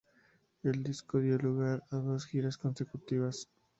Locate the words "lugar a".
1.37-1.97